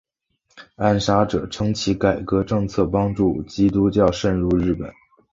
[0.77, 4.91] 暗杀者称其改革政策帮助基督教渗入日本。